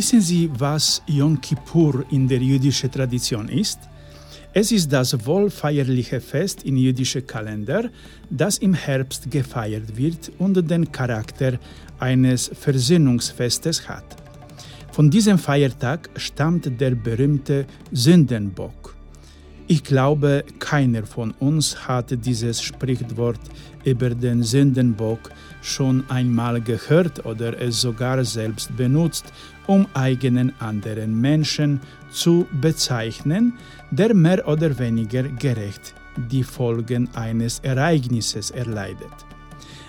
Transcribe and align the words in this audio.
Wissen 0.00 0.22
Sie, 0.22 0.50
was 0.58 1.02
Yom 1.06 1.38
Kippur 1.42 2.06
in 2.10 2.26
der 2.26 2.38
jüdischen 2.38 2.90
Tradition 2.90 3.50
ist? 3.50 3.80
Es 4.54 4.72
ist 4.72 4.90
das 4.90 5.26
wohlfeierliche 5.26 6.22
Fest 6.22 6.64
im 6.64 6.78
jüdischen 6.78 7.26
Kalender, 7.26 7.90
das 8.30 8.56
im 8.56 8.72
Herbst 8.72 9.30
gefeiert 9.30 9.94
wird 9.94 10.32
und 10.38 10.54
den 10.70 10.90
Charakter 10.90 11.58
eines 11.98 12.50
Versöhnungsfestes 12.54 13.86
hat. 13.90 14.16
Von 14.90 15.10
diesem 15.10 15.36
Feiertag 15.36 16.08
stammt 16.16 16.80
der 16.80 16.92
berühmte 16.94 17.66
Sündenbock. 17.92 18.96
Ich 19.66 19.84
glaube, 19.84 20.44
keiner 20.58 21.04
von 21.04 21.32
uns 21.32 21.86
hat 21.86 22.06
dieses 22.24 22.62
Sprichwort 22.62 23.40
über 23.84 24.08
den 24.08 24.42
Sündenbock 24.42 25.30
schon 25.62 26.04
einmal 26.08 26.60
gehört 26.60 27.24
oder 27.26 27.60
es 27.60 27.80
sogar 27.80 28.24
selbst 28.24 28.76
benutzt, 28.76 29.32
um 29.66 29.86
eigenen 29.94 30.52
anderen 30.60 31.20
Menschen 31.20 31.80
zu 32.10 32.46
bezeichnen, 32.60 33.54
der 33.90 34.14
mehr 34.14 34.46
oder 34.48 34.78
weniger 34.78 35.24
gerecht 35.24 35.94
die 36.16 36.44
Folgen 36.44 37.08
eines 37.14 37.60
Ereignisses 37.60 38.50
erleidet. 38.50 39.12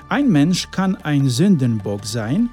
Ein 0.10 0.30
Mensch 0.30 0.70
kann 0.72 0.98
ein 0.98 1.30
Sündenbock 1.30 2.06
sein, 2.06 2.50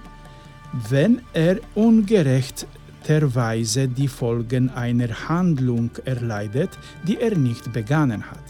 wenn 0.88 1.20
er 1.32 1.58
ungerechterweise 1.74 3.88
die 3.88 4.06
Folgen 4.08 4.70
einer 4.70 5.28
Handlung 5.28 5.91
erleidet, 6.05 6.70
die 7.06 7.19
er 7.19 7.36
nicht 7.36 7.72
begangen 7.72 8.30
hat. 8.30 8.44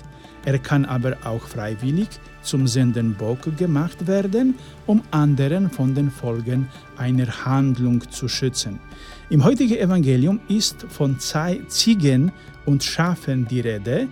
Er 0.44 0.58
kann 0.58 0.84
aber 0.84 1.16
auch 1.24 1.42
freiwillig 1.42 2.08
zum 2.48 2.66
Sündenbock 2.66 3.56
gemacht 3.58 4.06
werden, 4.06 4.54
um 4.86 5.02
anderen 5.10 5.70
von 5.70 5.94
den 5.94 6.10
Folgen 6.10 6.68
einer 6.96 7.44
Handlung 7.44 8.02
zu 8.10 8.26
schützen. 8.26 8.80
Im 9.28 9.44
heutigen 9.44 9.76
Evangelium 9.76 10.40
ist 10.48 10.86
von 10.88 11.20
zwei 11.20 11.60
Ziegen 11.68 12.32
und 12.64 12.82
Schafen 12.82 13.46
die 13.46 13.60
Rede, 13.60 14.08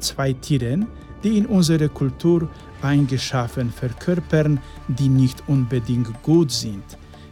zwei 0.00 0.32
Tieren, 0.32 0.86
die 1.22 1.38
in 1.38 1.46
unserer 1.46 1.88
Kultur 1.88 2.50
eingeschaffen 2.82 3.70
verkörpern, 3.70 4.58
die 4.88 5.08
nicht 5.08 5.44
unbedingt 5.46 6.22
gut 6.22 6.50
sind. 6.50 6.84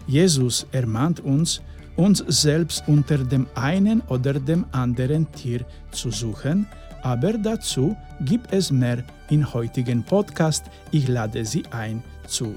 Jesus 0.06 0.66
ermahnt 0.70 1.20
uns, 1.20 1.62
uns 1.97 2.25
selbst 2.27 2.84
unter 2.87 3.19
dem 3.19 3.47
einen 3.55 4.00
oder 4.09 4.34
dem 4.34 4.64
anderen 4.73 5.31
Tier 5.33 5.64
zu 5.91 6.11
suchen, 6.11 6.67
aber 7.03 7.34
dazu 7.34 7.97
gibt 8.20 8.53
es 8.53 8.70
mehr 8.70 9.05
im 9.31 9.53
heutigen 9.53 10.03
Podcast. 10.03 10.64
Ich 10.91 11.09
lade 11.09 11.45
Sie 11.45 11.62
ein, 11.70 12.03
zu, 12.27 12.56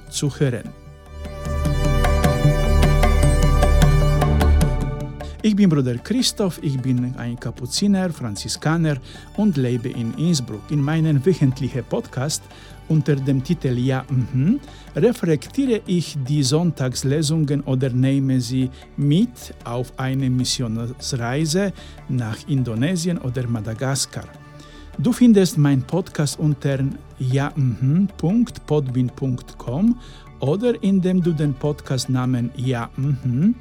Ich 5.48 5.56
bin 5.56 5.70
Bruder 5.70 5.96
Christoph, 5.96 6.60
ich 6.62 6.78
bin 6.78 7.16
ein 7.16 7.40
Kapuziner, 7.40 8.10
Franziskaner 8.10 8.98
und 9.38 9.56
lebe 9.56 9.88
in 9.88 10.14
Innsbruck. 10.16 10.60
In 10.70 10.82
meinem 10.82 11.26
wöchentlichen 11.26 11.86
Podcast 11.86 12.44
unter 12.90 13.16
dem 13.16 13.42
Titel 13.42 13.78
Ja, 13.78 14.04
mhm, 14.10 14.60
reflektiere 14.94 15.80
ich 15.86 16.18
die 16.28 16.44
Sonntagslesungen 16.44 17.62
oder 17.62 17.90
nehme 17.92 18.42
sie 18.42 18.70
mit 18.98 19.54
auf 19.64 19.94
eine 19.96 20.30
Missionsreise 20.30 21.72
nach 22.10 22.46
Indonesien 22.50 23.18
oder 23.18 23.48
Madagaskar. 23.48 24.28
Du 24.98 25.14
findest 25.14 25.58
meinen 25.58 25.84
Podcast 25.84 26.40
unter 26.40 26.80
ja-podbin.com 27.20 30.00
oder 30.40 30.84
indem 30.84 31.24
du 31.24 31.32
den 31.32 31.54
Podcastnamen 31.54 32.52
Ja 32.58 32.90
mhm 32.98 33.56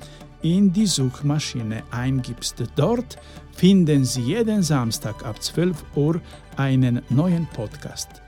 in 0.47 0.73
die 0.73 0.87
Suchmaschine 0.87 1.83
eingibst. 1.91 2.63
Dort 2.77 3.19
finden 3.53 4.05
Sie 4.05 4.23
jeden 4.23 4.63
Samstag 4.63 5.25
ab 5.25 5.43
12 5.43 5.85
Uhr 5.97 6.21
einen 6.57 7.03
neuen 7.11 7.47
Podcast. 7.53 8.23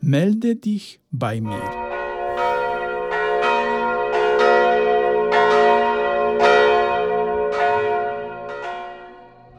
Melde 0.00 0.54
dich 0.54 1.00
bei 1.10 1.40
mir. 1.40 1.88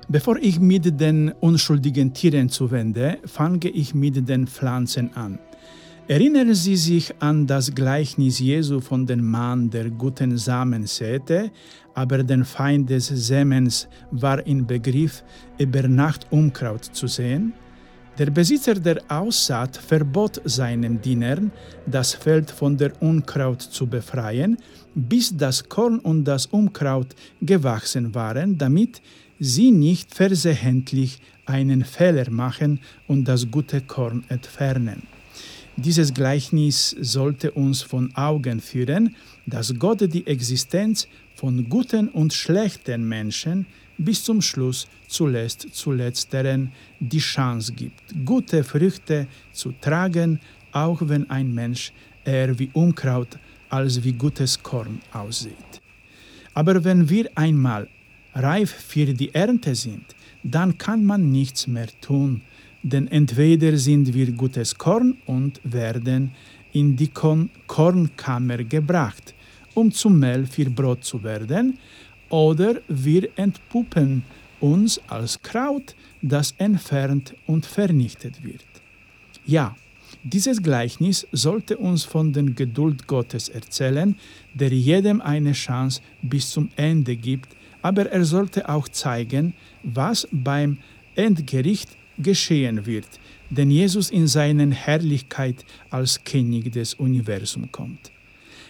Bevor 0.07 0.37
ich 0.37 0.59
mit 0.59 0.99
den 0.99 1.31
unschuldigen 1.39 2.13
Tieren 2.13 2.49
zuwende, 2.49 3.19
fange 3.25 3.69
ich 3.69 3.93
mit 3.93 4.27
den 4.27 4.47
Pflanzen 4.47 5.15
an. 5.15 5.37
Erinnern 6.09 6.55
Sie 6.55 6.75
sich 6.75 7.13
an 7.19 7.45
das 7.45 7.75
Gleichnis 7.75 8.39
Jesu 8.39 8.79
von 8.79 9.05
dem 9.05 9.23
Mann, 9.29 9.69
der 9.69 9.91
guten 9.91 10.39
Samen 10.39 10.87
säte, 10.87 11.51
aber 11.93 12.23
den 12.23 12.45
Feind 12.45 12.89
des 12.89 13.09
Sämens 13.09 13.87
war 14.09 14.43
in 14.47 14.65
Begriff, 14.65 15.23
über 15.59 15.87
Nacht 15.87 16.25
Unkraut 16.31 16.83
zu 16.83 17.05
sehen? 17.05 17.53
Der 18.17 18.31
Besitzer 18.31 18.73
der 18.73 19.03
Aussaat 19.07 19.77
verbot 19.77 20.41
seinen 20.45 20.99
Dienern, 20.99 21.51
das 21.85 22.15
Feld 22.15 22.49
von 22.49 22.75
der 22.75 22.99
Unkraut 23.03 23.61
zu 23.61 23.85
befreien, 23.85 24.57
bis 24.95 25.37
das 25.37 25.69
Korn 25.69 25.99
und 25.99 26.23
das 26.23 26.47
Unkraut 26.47 27.15
gewachsen 27.39 28.15
waren, 28.15 28.57
damit 28.57 28.99
sie 29.39 29.69
nicht 29.69 30.15
versehentlich 30.15 31.21
einen 31.45 31.83
Fehler 31.85 32.31
machen 32.31 32.79
und 33.07 33.25
das 33.27 33.51
gute 33.51 33.81
Korn 33.81 34.25
entfernen. 34.27 35.08
Dieses 35.81 36.13
Gleichnis 36.13 36.93
sollte 36.99 37.51
uns 37.51 37.81
von 37.81 38.13
Augen 38.13 38.59
führen, 38.59 39.15
dass 39.45 39.73
Gott 39.79 40.01
die 40.13 40.27
Existenz 40.27 41.07
von 41.35 41.69
guten 41.69 42.09
und 42.09 42.33
schlechten 42.33 43.07
Menschen 43.07 43.65
bis 43.97 44.21
zum 44.25 44.41
Schluss 44.41 44.87
zuletzt 45.07 45.67
zu 45.71 45.93
letzteren 45.93 46.73
die 46.99 47.19
Chance 47.19 47.71
gibt, 47.71 48.01
gute 48.25 48.65
Früchte 48.65 49.27
zu 49.53 49.71
tragen, 49.79 50.41
auch 50.73 50.99
wenn 51.05 51.29
ein 51.29 51.53
Mensch 51.53 51.93
eher 52.25 52.59
wie 52.59 52.69
Unkraut 52.73 53.39
als 53.69 54.03
wie 54.03 54.13
gutes 54.13 54.61
Korn 54.61 54.99
aussieht. 55.13 55.71
Aber 56.55 56.83
wenn 56.83 57.09
wir 57.09 57.29
einmal 57.35 57.87
reif 58.33 58.69
für 58.69 59.05
die 59.05 59.33
Ernte 59.33 59.73
sind, 59.75 60.13
dann 60.43 60.77
kann 60.77 61.05
man 61.05 61.31
nichts 61.31 61.67
mehr 61.67 61.87
tun, 62.01 62.41
denn 62.83 63.07
entweder 63.07 63.77
sind 63.77 64.13
wir 64.13 64.31
gutes 64.31 64.77
Korn 64.77 65.17
und 65.25 65.59
werden 65.63 66.31
in 66.71 66.95
die 66.95 67.09
Kornkammer 67.09 68.63
gebracht, 68.63 69.33
um 69.73 69.91
zum 69.91 70.19
Mehl 70.19 70.45
für 70.45 70.69
Brot 70.69 71.03
zu 71.03 71.21
werden, 71.23 71.77
oder 72.29 72.81
wir 72.87 73.29
entpuppen 73.35 74.23
uns 74.59 75.01
als 75.07 75.41
Kraut, 75.41 75.95
das 76.21 76.53
entfernt 76.57 77.33
und 77.47 77.65
vernichtet 77.65 78.43
wird. 78.43 78.65
Ja, 79.45 79.75
dieses 80.23 80.61
Gleichnis 80.61 81.25
sollte 81.31 81.77
uns 81.77 82.03
von 82.03 82.33
der 82.33 82.43
Geduld 82.43 83.07
Gottes 83.07 83.47
erzählen, 83.49 84.15
der 84.53 84.69
jedem 84.69 85.21
eine 85.21 85.53
Chance 85.53 86.01
bis 86.21 86.51
zum 86.51 86.69
Ende 86.75 87.15
gibt, 87.15 87.55
aber 87.81 88.11
er 88.11 88.25
sollte 88.25 88.67
auch 88.67 88.89
zeigen, 88.89 89.53
was 89.83 90.27
beim 90.31 90.77
Endgericht 91.15 91.89
geschehen 92.19 92.85
wird, 92.85 93.07
denn 93.49 93.71
Jesus 93.71 94.11
in 94.11 94.27
seiner 94.27 94.71
Herrlichkeit 94.71 95.65
als 95.89 96.23
König 96.23 96.71
des 96.71 96.93
Universums 96.93 97.69
kommt. 97.71 98.11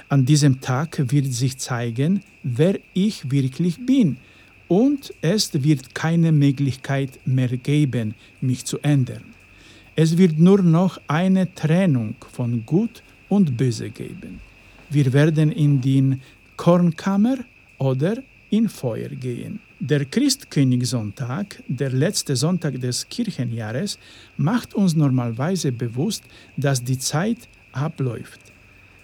An 0.08 0.26
diesem 0.26 0.62
Tag 0.62 1.12
wird 1.12 1.34
sich 1.34 1.58
zeigen, 1.58 2.22
wer 2.44 2.80
ich 2.94 3.30
wirklich 3.30 3.86
bin, 3.86 4.18
und 4.70 5.12
es 5.22 5.52
wird 5.64 5.96
keine 5.96 6.32
Möglichkeit 6.32 7.20
mehr 7.26 7.50
geben, 7.58 8.14
mich 8.40 8.66
zu 8.66 8.78
ändern. 8.80 9.24
Es 9.96 10.18
wird 10.18 10.40
nur 10.40 10.62
noch 10.62 11.02
eine 11.08 11.54
Trennung 11.56 12.16
von 12.32 12.64
Gut 12.66 13.04
und 13.28 13.58
Böse 13.58 13.90
geben. 13.90 14.40
Wir 14.90 15.12
werden 15.12 15.52
in 15.52 15.82
die 15.82 16.20
Kornkammer 16.56 17.38
oder 17.80 18.24
in 18.50 18.70
Feuer 18.70 19.10
gehen. 19.10 19.60
Der 19.82 20.04
Christkönigssonntag, 20.04 21.64
der 21.70 21.92
letzte 21.92 22.36
Sonntag 22.36 22.82
des 22.82 23.08
Kirchenjahres, 23.08 23.98
macht 24.36 24.74
uns 24.74 24.94
normalerweise 24.94 25.72
bewusst, 25.72 26.26
dass 26.58 26.84
die 26.84 26.98
Zeit 26.98 27.48
abläuft. 27.72 28.42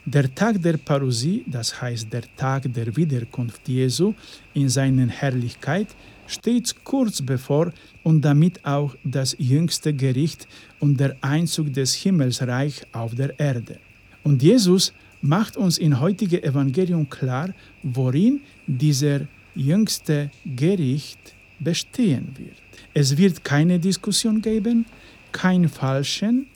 Der 0.04 0.36
Tag 0.36 0.62
der 0.62 0.76
Parousie, 0.76 1.46
das 1.48 1.82
heißt 1.82 2.12
der 2.12 2.24
Tag 2.36 2.74
der 2.74 2.94
Wiederkunft 2.94 3.70
Jesu 3.70 4.14
in 4.54 4.68
seiner 4.68 5.08
Herrlichkeit, 5.08 5.88
steht 6.28 6.76
kurz 6.84 7.22
bevor 7.22 7.72
und 8.04 8.20
damit 8.20 8.66
auch 8.66 8.98
das 9.06 9.34
jüngste 9.40 9.94
Gericht 9.94 10.46
und 10.82 11.00
der 11.00 11.16
Einzug 11.22 11.72
des 11.72 11.94
Himmelsreich 11.94 12.86
auf 12.92 13.16
der 13.16 13.40
Erde. 13.40 13.80
Und 14.24 14.44
Jesus 14.44 14.92
macht 15.22 15.56
uns 15.56 15.78
im 15.78 16.02
heutigen 16.02 16.44
Evangelium 16.44 17.10
klar, 17.10 17.54
worin 17.82 18.42
dieser 18.68 19.22
jüngste 19.56 20.30
Gericht 20.46 21.36
bestehen 21.60 22.34
wird. 22.38 22.58
Es 22.94 23.18
wird 23.18 23.44
keine 23.44 23.80
Diskussion 23.80 24.42
geben, 24.42 24.86
kein 25.32 25.68
Falschen, 25.68 26.48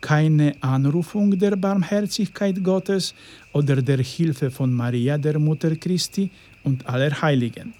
keine 0.00 0.54
Anrufung 0.60 1.36
der 1.38 1.56
Barmherzigkeit 1.56 2.62
Gottes 2.62 3.14
oder 3.52 3.82
der 3.82 3.98
Hilfe 3.98 4.50
von 4.50 4.72
Maria, 4.72 5.18
der 5.18 5.38
Mutter 5.38 5.74
Christi, 5.76 6.30
und 6.64 6.86
aller 6.86 7.22
Heiligen. 7.22 7.72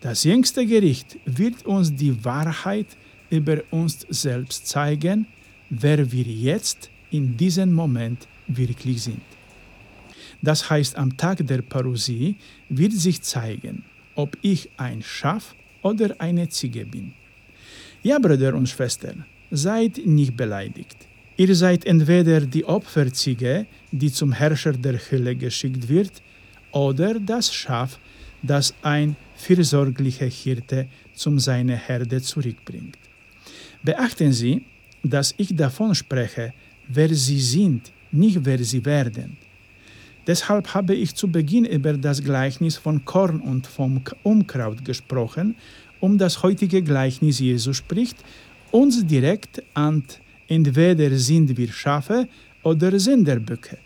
Das 0.00 0.24
jüngste 0.24 0.66
Gericht 0.66 1.18
wird 1.24 1.64
uns 1.64 1.94
die 1.94 2.24
Wahrheit 2.24 2.86
über 3.30 3.62
uns 3.70 4.06
selbst 4.08 4.66
zeigen, 4.66 5.26
wer 5.70 6.10
wir 6.10 6.24
jetzt 6.24 6.90
in 7.10 7.36
diesem 7.36 7.72
Moment 7.72 8.26
wirklich 8.46 9.02
sind. 9.02 9.22
Das 10.42 10.68
heißt, 10.70 10.96
am 10.96 11.16
Tag 11.16 11.46
der 11.46 11.62
Parousie 11.62 12.36
wird 12.68 12.92
sich 12.92 13.22
zeigen, 13.22 13.84
ob 14.22 14.36
ich 14.42 14.68
ein 14.76 15.00
Schaf 15.02 15.44
oder 15.82 16.08
eine 16.18 16.46
Ziege 16.56 16.84
bin. 16.84 17.06
Ja, 18.02 18.18
Brüder 18.18 18.54
und 18.54 18.68
Schwestern, 18.68 19.24
seid 19.50 19.94
nicht 20.04 20.36
beleidigt. 20.36 20.98
Ihr 21.42 21.54
seid 21.54 21.86
entweder 21.86 22.40
die 22.42 22.66
Opferziege, 22.66 23.66
die 23.90 24.12
zum 24.12 24.32
Herrscher 24.32 24.74
der 24.86 24.98
Hölle 25.06 25.34
geschickt 25.44 25.88
wird, 25.88 26.14
oder 26.72 27.18
das 27.18 27.46
Schaf, 27.60 27.98
das 28.42 28.74
ein 28.82 29.16
fürsorglicher 29.36 30.30
Hirte 30.40 30.86
zum 31.14 31.38
seine 31.38 31.76
Herde 31.76 32.20
zurückbringt. 32.20 32.98
Beachten 33.82 34.32
Sie, 34.32 34.54
dass 35.02 35.34
ich 35.38 35.50
davon 35.56 35.94
spreche, 35.94 36.52
wer 36.88 37.10
Sie 37.26 37.40
sind, 37.40 37.90
nicht 38.12 38.38
wer 38.44 38.62
Sie 38.70 38.84
werden. 38.84 39.38
Deshalb 40.26 40.74
habe 40.74 40.94
ich 40.94 41.14
zu 41.14 41.28
Beginn 41.28 41.64
über 41.64 41.94
das 41.94 42.22
Gleichnis 42.22 42.76
von 42.76 43.04
Korn 43.04 43.40
und 43.40 43.66
vom 43.66 44.02
Unkraut 44.22 44.84
gesprochen, 44.84 45.54
um 46.00 46.18
das 46.18 46.42
heutige 46.42 46.82
Gleichnis 46.82 47.40
Jesu 47.40 47.72
spricht, 47.72 48.16
uns 48.70 49.04
direkt 49.06 49.62
an 49.74 50.04
entweder 50.48 51.10
sind 51.16 51.56
wir 51.56 51.72
Schafe 51.72 52.28
oder 52.62 52.98
Sinderböcke. 52.98 53.78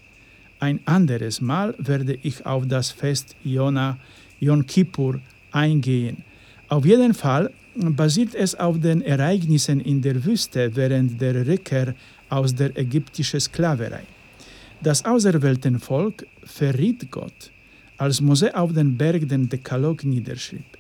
Ein 0.61 0.81
anderes 0.87 1.41
Mal 1.41 1.75
werde 1.79 2.19
ich 2.23 2.45
auf 2.45 2.67
das 2.67 2.91
Fest 2.91 3.37
Jona, 3.45 3.99
Yom 4.41 4.67
Kippur 4.67 5.21
eingehen. 5.53 6.25
Auf 6.69 6.85
jeden 6.85 7.15
Fall 7.15 7.51
basiert 7.75 8.35
es 8.35 8.55
auf 8.55 8.81
den 8.81 9.03
Ereignissen 9.03 9.81
in 9.81 10.01
der 10.01 10.25
Wüste 10.25 10.75
während 10.75 11.21
der 11.21 11.47
Rückkehr 11.47 11.95
aus 12.29 12.55
der 12.55 12.77
ägyptischen 12.77 13.41
Sklaverei. 13.41 14.05
Das 14.85 15.03
auserwählte 15.03 15.79
Volk 15.79 16.27
verriet 16.45 17.11
Gott, 17.11 17.51
als 17.97 18.21
Mose 18.21 18.55
auf 18.55 18.71
den 18.75 18.99
Berg 18.99 19.27
den 19.27 19.49
Dekalog 19.49 20.05
niederschrieb. 20.05 20.71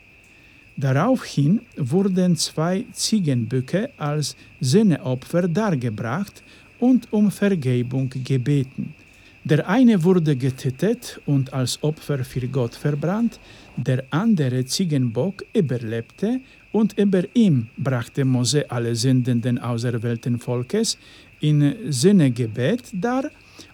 Daraufhin 0.76 1.62
wurden 1.78 2.36
zwei 2.36 2.84
Ziegenböcke 2.92 3.82
als 3.96 4.36
Sühneopfer 4.60 5.48
dargebracht 5.48 6.42
und 6.80 7.10
um 7.14 7.30
Vergebung 7.30 8.10
gebeten. 8.10 8.94
Der 9.42 9.66
eine 9.66 10.04
wurde 10.04 10.36
getötet 10.36 11.18
und 11.24 11.54
als 11.54 11.82
Opfer 11.82 12.24
für 12.24 12.46
Gott 12.48 12.74
verbrannt, 12.74 13.40
der 13.74 14.04
andere 14.10 14.66
Ziegenbock 14.66 15.46
überlebte 15.54 16.40
und 16.72 16.98
über 16.98 17.22
ihm 17.32 17.68
brachte 17.78 18.26
Mose 18.26 18.70
alle 18.70 18.94
Sünden 18.94 19.40
des 19.40 19.58
auserwählten 19.62 20.38
Volkes 20.38 20.98
in 21.40 21.74
Sünnegebet 21.88 22.82
dar 22.92 23.30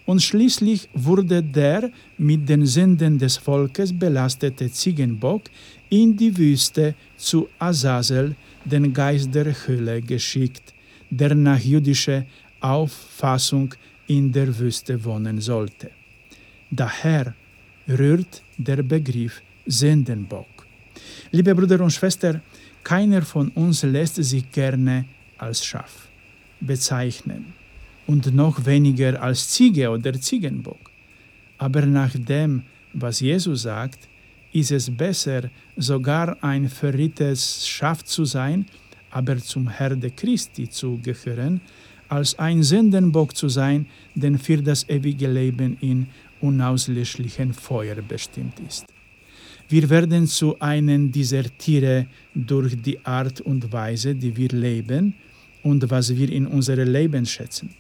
und 0.07 0.21
schließlich 0.21 0.89
wurde 0.93 1.43
der 1.43 1.91
mit 2.19 2.49
den 2.49 2.67
Sünden 2.67 3.19
des 3.19 3.37
Volkes 3.37 3.97
belastete 3.97 4.71
Ziegenbock 4.71 5.43
in 5.89 6.17
die 6.17 6.37
Wüste 6.37 6.95
zu 7.17 7.49
Azazel, 7.59 8.35
den 8.65 8.93
Geist 8.93 9.35
der 9.35 9.55
Hölle, 9.67 10.03
geschickt, 10.03 10.75
der 11.11 11.35
nach 11.35 11.61
jüdischer 11.61 12.25
Auffassung 12.61 13.75
in 14.07 14.33
der 14.33 14.57
Wüste 14.59 15.03
wohnen 15.05 15.41
sollte. 15.41 15.91
Daher 16.71 17.35
rührt 17.89 18.43
der 18.59 18.83
Begriff 18.83 19.43
Sündenbock. 19.67 20.67
Liebe 21.31 21.55
Brüder 21.55 21.81
und 21.81 21.93
Schwestern, 21.93 22.43
keiner 22.83 23.23
von 23.23 23.49
uns 23.51 23.83
lässt 23.83 24.17
sich 24.17 24.51
gerne 24.51 25.05
als 25.39 25.65
Schaf 25.65 26.09
bezeichnen 26.61 27.60
und 28.07 28.35
noch 28.35 28.65
weniger 28.67 29.23
als 29.23 29.49
Ziege 29.49 29.91
oder 29.91 30.13
Ziegenbock. 30.21 30.91
Aber 31.59 31.85
nach 31.87 32.15
dem, 32.17 32.63
was 32.93 33.21
Jesus 33.21 33.63
sagt, 33.63 34.09
ist 34.53 34.73
es 34.73 34.91
besser, 34.91 35.51
sogar 35.77 36.37
ein 36.43 36.69
verrittes 36.69 37.67
Schaf 37.69 38.05
zu 38.05 38.25
sein, 38.25 38.67
aber 39.11 39.37
zum 39.39 39.69
Herde 39.69 40.11
Christi 40.11 40.69
zu 40.69 40.99
gehören, 41.03 41.61
als 42.09 42.39
ein 42.39 42.63
Sündenbock 42.63 43.37
zu 43.37 43.49
sein, 43.49 43.87
der 44.15 44.39
für 44.39 44.61
das 44.63 44.89
ewige 44.89 45.29
Leben 45.29 45.77
in 45.81 46.07
unauslöschlichen 46.41 47.53
Feuer 47.53 47.97
bestimmt 47.97 48.59
ist. 48.67 48.87
Wir 49.69 49.89
werden 49.89 50.27
zu 50.27 50.59
einem 50.59 51.13
dieser 51.13 51.45
Tiere 51.57 52.07
durch 52.35 52.75
die 52.83 52.99
Art 53.05 53.41
und 53.41 53.73
Weise, 53.73 54.17
die 54.17 54.37
wir 54.37 54.49
leben 54.49 55.15
und 55.63 55.89
was 55.89 56.17
wir 56.17 56.29
in 56.33 56.49
unserem 56.49 56.91
Leben 56.91 57.25
schätzen. 57.25 57.71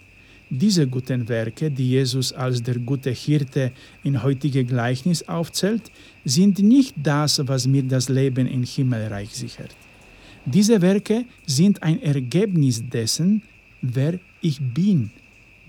Diese 0.53 0.89
guten 0.89 1.29
Werke, 1.29 1.71
die 1.71 1.91
Jesus 1.91 2.33
als 2.33 2.61
der 2.61 2.75
gute 2.81 3.11
Hirte 3.11 3.71
in 4.03 4.21
heutige 4.21 4.65
Gleichnis 4.65 5.23
aufzählt, 5.29 5.93
sind 6.25 6.59
nicht 6.59 6.97
das, 7.01 7.41
was 7.47 7.69
mir 7.69 7.85
das 7.85 8.09
Leben 8.09 8.49
im 8.49 8.65
Himmelreich 8.65 9.31
sichert. 9.31 9.77
Diese 10.45 10.83
Werke 10.83 11.25
sind 11.47 11.81
ein 11.85 12.03
Ergebnis 12.03 12.83
dessen, 12.89 13.43
wer 13.81 14.19
ich 14.41 14.61
bin, 14.61 15.11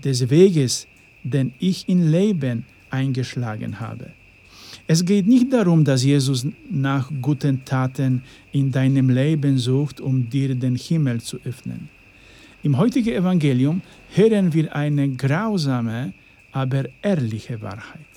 des 0.02 0.28
Weges, 0.28 0.88
den 1.22 1.52
ich 1.60 1.88
im 1.88 2.10
Leben 2.10 2.64
eingeschlagen 2.90 3.78
habe. 3.78 4.10
Es 4.88 5.04
geht 5.04 5.28
nicht 5.28 5.52
darum, 5.52 5.84
dass 5.84 6.02
Jesus 6.02 6.44
nach 6.68 7.08
guten 7.20 7.64
Taten 7.64 8.22
in 8.50 8.72
deinem 8.72 9.10
Leben 9.10 9.58
sucht, 9.58 10.00
um 10.00 10.28
dir 10.28 10.56
den 10.56 10.74
Himmel 10.74 11.20
zu 11.20 11.38
öffnen. 11.44 11.88
Im 12.64 12.78
heutigen 12.78 13.12
Evangelium 13.12 13.82
hören 14.14 14.52
wir 14.52 14.76
eine 14.76 15.08
grausame, 15.08 16.12
aber 16.52 16.84
ehrliche 17.02 17.60
Wahrheit. 17.60 18.12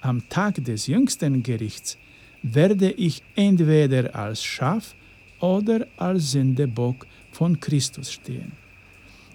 Am 0.00 0.28
Tag 0.28 0.64
des 0.64 0.88
jüngsten 0.88 1.40
Gerichts 1.44 1.96
werde 2.42 2.90
ich 2.90 3.22
entweder 3.36 4.12
als 4.16 4.42
Schaf 4.42 4.96
oder 5.38 5.86
als 5.96 6.32
Sündebock 6.32 7.06
von 7.30 7.60
Christus 7.60 8.10
stehen. 8.10 8.50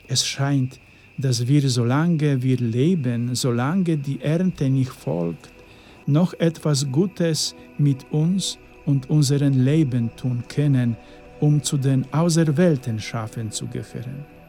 Es 0.10 0.28
scheint, 0.28 0.82
dass 1.18 1.48
wir, 1.48 1.70
solange 1.70 2.44
wir 2.44 2.58
leben, 2.58 3.34
solange 3.34 3.96
die 3.98 4.20
Ernte 4.20 4.70
nicht 4.70 4.92
folgt, 4.92 5.50
noch 6.06 6.34
etwas 6.34 6.92
Gutes 6.92 7.56
mit 7.78 8.06
uns 8.12 8.58
und 8.86 9.10
unserem 9.10 9.64
Leben 9.64 10.10
tun 10.18 10.44
können, 10.50 10.98
um 11.40 11.64
zu 11.64 11.78
den 11.78 12.06
auserwählten 12.12 13.00
Schafen 13.00 13.50
zu 13.50 13.68
gehören. 13.68 14.41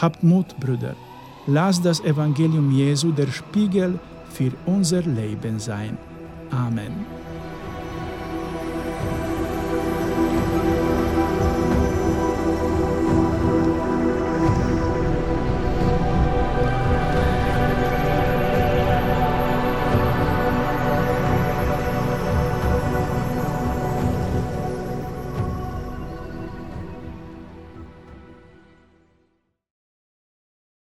Habt 0.00 0.22
Mut, 0.22 0.58
Brüder, 0.60 0.94
lasst 1.46 1.84
das 1.84 2.00
Evangelium 2.00 2.70
Jesu 2.72 3.12
der 3.12 3.28
Spiegel 3.28 3.98
für 4.30 4.52
unser 4.66 5.02
Leben 5.02 5.58
sein. 5.58 5.96
Amen. 6.50 7.25